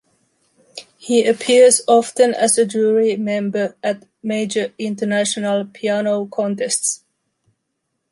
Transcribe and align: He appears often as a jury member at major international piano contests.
He 0.97 1.27
appears 1.27 1.81
often 1.87 2.33
as 2.33 2.57
a 2.57 2.65
jury 2.65 3.15
member 3.17 3.75
at 3.83 4.03
major 4.23 4.73
international 4.79 5.63
piano 5.65 6.25
contests. 6.25 7.03